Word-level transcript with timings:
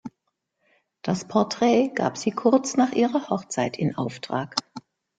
Das 1.03 1.27
Porträt 1.27 1.89
gab 1.89 2.17
sie 2.17 2.31
kurz 2.31 2.75
nach 2.75 2.93
ihrer 2.93 3.29
Hochzeit 3.29 3.77
in 3.77 3.95
Auftrag. 3.95 4.55